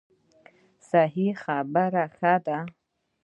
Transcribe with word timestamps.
صحیح 0.89 1.33
خبره 1.43 2.03
ښه 2.15 2.33
ده. 2.45 2.59